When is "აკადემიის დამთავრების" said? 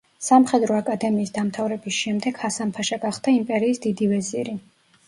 0.77-1.99